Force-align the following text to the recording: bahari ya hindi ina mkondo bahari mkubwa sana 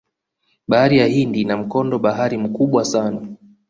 bahari 0.67 0.97
ya 0.97 1.07
hindi 1.07 1.41
ina 1.41 1.57
mkondo 1.57 1.99
bahari 1.99 2.37
mkubwa 2.37 2.85
sana 2.85 3.27